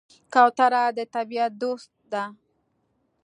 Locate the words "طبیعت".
1.15-1.51